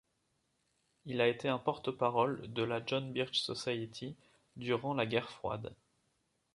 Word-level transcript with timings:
Il 1.05 1.21
a 1.21 1.27
été 1.27 1.47
un 1.47 1.59
porte-parole 1.59 2.51
de 2.51 2.63
la 2.63 2.81
John 2.83 3.13
Birch 3.13 3.37
Society 3.39 4.15
durant 4.55 4.95
la 4.95 5.05
Guerre 5.05 5.29
Froide. 5.29 5.75